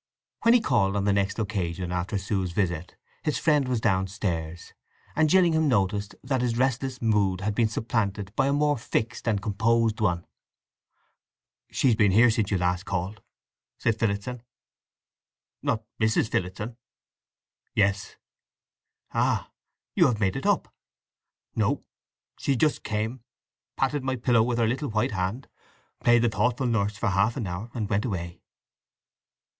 [0.41, 4.73] When he called on the next occasion after Sue's visit his friend was downstairs,
[5.15, 9.39] and Gillingham noticed that his restless mood had been supplanted by a more fixed and
[9.43, 10.25] composed one.
[11.69, 13.21] "She's been here since you called last,"
[13.77, 14.41] said Phillotson.
[15.61, 16.31] "Not Mrs.
[16.31, 16.77] Phillotson?"
[17.75, 18.15] "Yes."
[19.13, 19.51] "Ah!
[19.93, 20.73] You have made it up?"
[21.55, 21.85] "No…
[22.39, 23.23] She just came,
[23.77, 25.47] patted my pillow with her little white hand,
[25.99, 28.41] played the thoughtful nurse for half an hour, and went away."